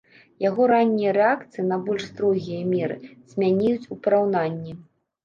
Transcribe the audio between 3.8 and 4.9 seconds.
ў параўнанні.